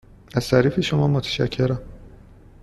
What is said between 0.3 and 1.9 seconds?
از تعریف شما متشکرم.